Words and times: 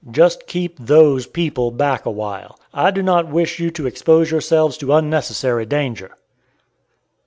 Just 0.09 0.47
keep 0.47 0.79
those 0.79 1.27
people 1.27 1.69
back 1.69 2.07
awhile. 2.07 2.59
I 2.73 2.89
do 2.89 3.03
not 3.03 3.27
wish 3.29 3.59
you 3.59 3.69
to 3.69 3.85
expose 3.85 4.31
yourselves 4.31 4.75
to 4.79 4.93
unnecessary 4.93 5.67
danger." 5.67 6.17